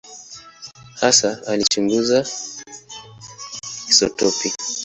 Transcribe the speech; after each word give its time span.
Hasa 1.01 1.29
alichunguza 1.51 2.17
isotopi. 3.89 4.49